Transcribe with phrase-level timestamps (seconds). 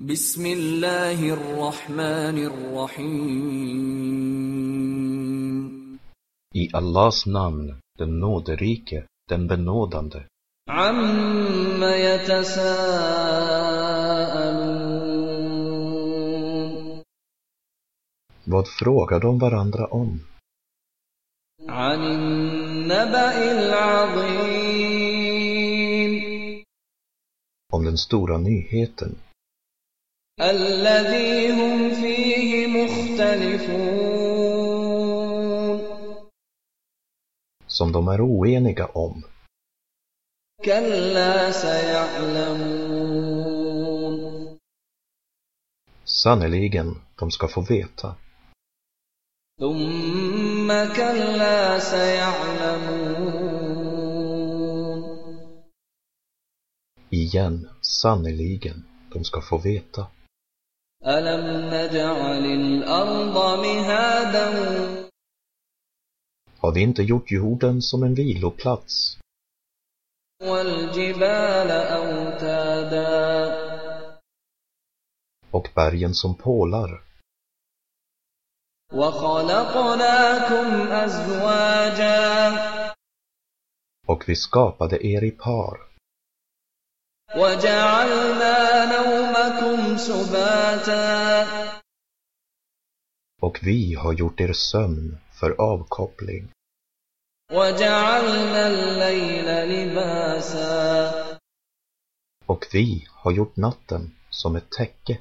[0.00, 3.96] بسم الله الرحمن الرحيم
[6.54, 10.24] I Allahs namn, den nåderike, den benådande.
[10.68, 12.56] عم يتساءلون
[18.44, 20.20] Vad frågar de varandra om?
[21.68, 24.86] عن النبأ العظيم
[27.72, 29.16] Om den stora nyheten,
[30.41, 34.21] الذي هم فيه مختلفون
[37.67, 39.23] som de är oeniga om.
[40.65, 43.01] كلا سيعلمون
[46.05, 48.15] Sannerligen, de ska få veta.
[49.59, 53.41] ثم كلا سيعلمون
[57.13, 58.83] Igen, sannerligen,
[59.13, 60.07] de ska få veta.
[61.05, 64.47] ألم نجعل الأرض مهادا
[66.61, 69.17] Har vi inte gjort jorden som en viloplats
[70.41, 73.11] والجبال أوتادا
[75.51, 77.03] och bergen som pålar
[78.93, 82.21] وخلقناكم أزواجا
[84.07, 85.84] och vi skapade er i par
[87.35, 91.47] وجعلنا نومكم سباتا
[93.41, 96.51] och vi har gjort er sömn för avkoppling
[97.51, 101.37] وجعلنا الليل لباسا
[102.45, 105.17] och vi har gjort natten som ett täcke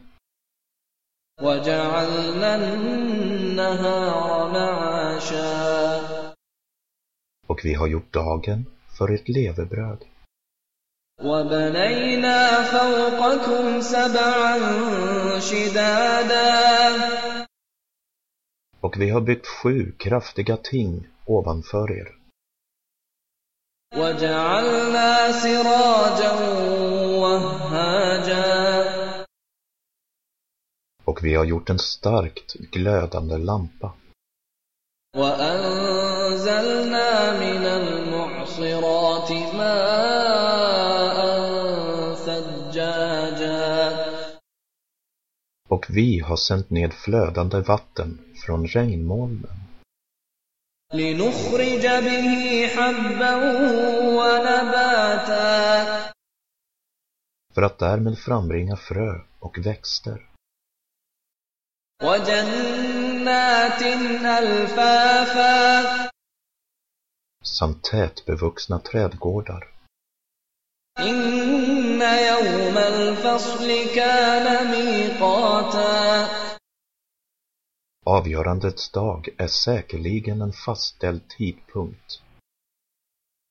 [1.42, 5.50] وجعلنا النهار معاشا
[7.46, 8.66] och vi har gjort dagen
[8.98, 10.04] för ett levebröd
[11.24, 14.58] وبنينا فوقكم سبعا
[15.40, 16.60] شدادا
[18.80, 22.08] och vi har byggt sju kraftiga ting ovanför er
[23.96, 26.32] وجعلنا سراجا
[27.22, 28.84] وهاجا
[31.04, 33.92] och vi har gjort en starkt glödande lampa
[35.16, 40.03] وأنزلنا من المعصرات ماء ثجاجا
[45.68, 49.50] och vi har sänt ned flödande vatten från regnmolnen
[50.92, 53.34] لنخرج به حبا
[54.16, 55.50] ونباتا
[57.54, 60.30] för att därmed frambringa frö och växter
[62.02, 63.82] وجنات
[64.38, 66.10] ألفافا
[67.44, 69.73] samt tätbevuxna trädgårdar
[70.98, 76.28] إن يوم الفصل كان ميقاتا
[78.06, 82.22] Avgörandets dag är säkerligen en fastställd tidpunkt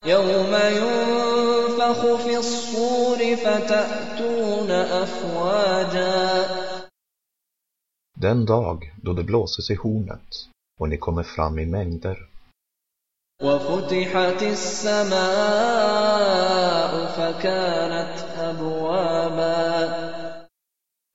[0.05, 6.19] يوم ينفخ في الصور فتأتون أفواجا
[8.17, 10.47] Den dag då det blåses i hornet
[10.79, 12.29] och ni kommer fram i mängder
[13.41, 15.19] وفتحت السماء
[17.05, 19.89] فكانت أبوابا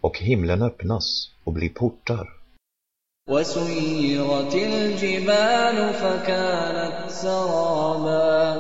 [0.03, 2.29] och himlen öppnas och blir portar
[3.29, 8.55] وسيرت الجبال فكانت سرابا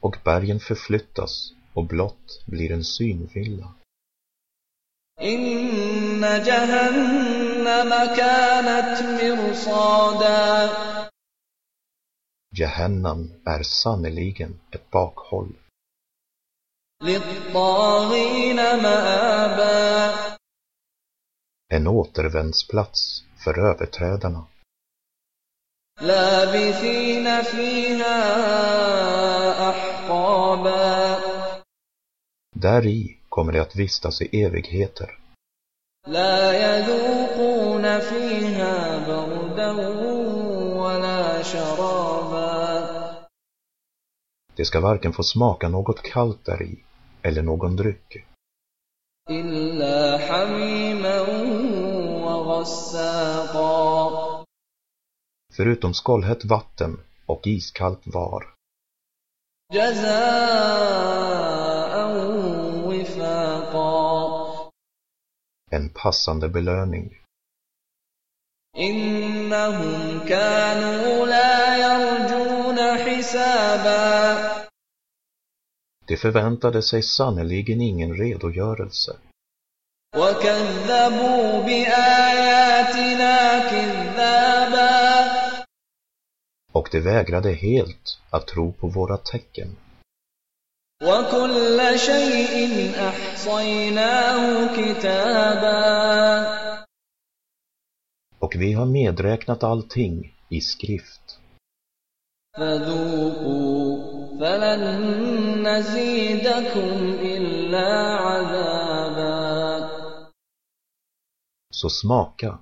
[0.00, 3.74] och bergen förflyttas och blott blir en synvilla.
[5.22, 10.70] إن جهنم كانت مرصادا
[12.57, 15.53] Jahannam är sannerligen ett bakhåll.
[21.69, 24.45] En återvändsplats för överträdarna.
[32.55, 35.19] Där i kommer de att vistas i evigheter.
[36.07, 36.55] لا
[44.56, 46.84] De ska varken få smaka något kallt däri
[47.22, 48.26] eller någon dryck,
[49.30, 51.20] إلا حميما
[52.24, 53.70] وغساقا
[55.52, 58.54] förutom skållhett vatten och iskallt var,
[59.72, 61.10] جزاء
[62.86, 64.70] وفاقا
[65.70, 67.16] en passande belöning.
[68.76, 74.23] إنهم كانوا لا يرجون حسابا
[76.06, 79.16] De förväntade sig sannerligen ingen redogörelse
[80.16, 83.36] وكذبوا بآياتنا
[83.70, 84.90] كذابا
[86.72, 89.76] Och de vägrade helt att tro på våra tecken.
[91.02, 95.80] وكل شيء أحصيناه كتابا
[98.38, 101.38] Och vi har medräknat allting i skrift.
[102.58, 103.93] فذوقوا
[104.40, 104.82] فلن
[105.68, 107.88] نزيدكم إلا
[108.26, 109.40] عذابا
[111.72, 112.58] Så smaka,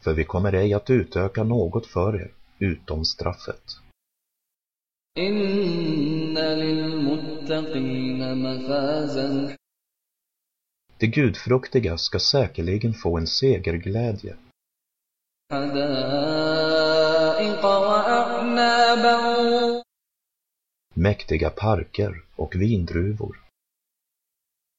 [0.00, 3.78] för vi kommer ej att utöka något för er utom straffet.
[5.18, 9.56] إن للمتقين مفازا
[10.98, 14.36] De gudfruktiga ska säkerligen få en segerglädje,
[15.52, 16.84] حدائق
[17.64, 19.16] وأعنابا
[20.96, 23.42] mäktiga parker och vindruvor,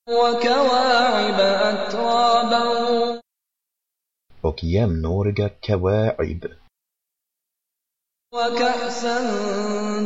[0.10, 3.22] وكواعب أترابا
[4.42, 6.48] och jämnåriga kawaib
[8.34, 9.18] وكأسا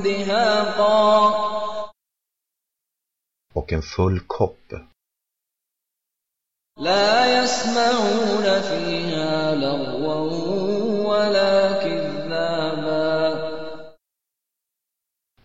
[0.03, 1.07] دهاقا
[3.53, 4.73] och en full kopp.
[6.79, 10.15] لا يسمعون فيها لغوا
[11.09, 11.50] ولا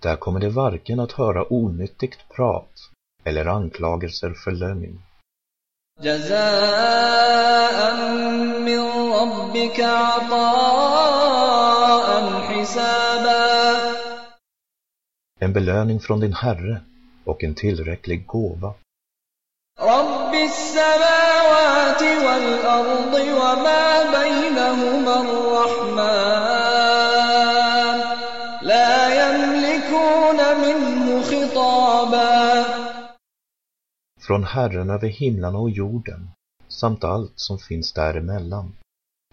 [0.07, 2.73] Där kommer de varken att höra onyttigt prat
[3.25, 5.03] eller anklagelser för lögn.
[6.01, 7.79] جزاء
[8.69, 11.11] من ربك عطاء
[12.41, 13.43] حسابا
[15.41, 16.81] En belöning från din Herre
[17.25, 18.75] och en tillräcklig gåva.
[19.81, 26.46] رب السماوات والأرض وما بينهما الرحمن
[34.21, 36.31] Från Herren över himlarna och jorden
[36.69, 38.77] samt allt som finns däremellan,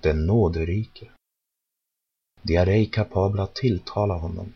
[0.01, 1.07] den nåderike.
[2.41, 4.53] De är ej kapabla att tilltala honom.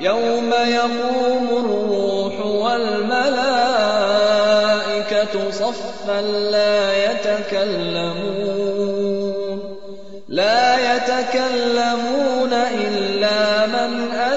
[0.00, 3.44] يوم يقوم الروح والملائكة
[5.50, 8.64] صفا لا يتكلمون
[10.28, 14.27] لا يتكلمون إلا من أذن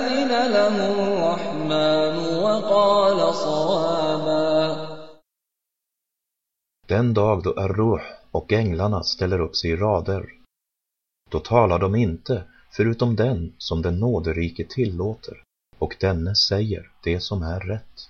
[0.42, 4.88] له الرحمن وقال صوابا
[6.88, 8.02] Den dag då Arruh
[8.32, 10.26] och änglarna ställer upp sig i rader,
[11.30, 15.44] då talar de inte förutom den som den nåderike tillåter,
[15.80, 18.10] och denne säger det som är rätt.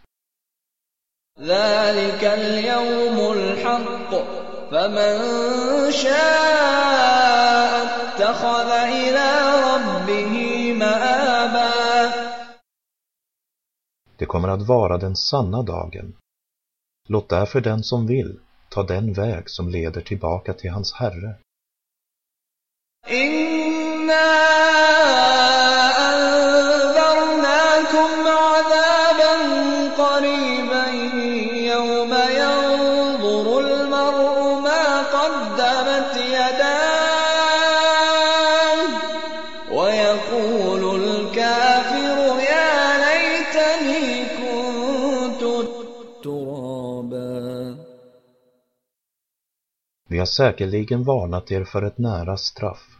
[1.39, 4.12] ذلك اليوم الحق
[4.71, 5.15] فمن
[5.91, 7.07] شاء
[8.18, 9.29] اتخذ إلى
[9.69, 10.33] ربه
[10.74, 11.60] مآبا
[14.22, 16.14] det kommer att vara den sanna dagen.
[17.08, 21.34] Låt därför den som vill ta den väg som leder tillbaka till hans Herre.
[23.08, 24.22] Inna
[50.12, 52.99] Vi har säkerligen varnat er för ett nära straff.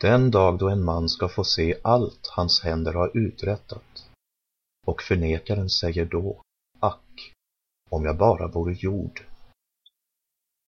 [0.00, 4.08] Den dag då en man ska få se allt hans händer har uträttat.
[4.86, 6.40] Och förnekaren säger då,
[6.80, 7.32] ack,
[7.90, 9.24] om jag bara vore jord.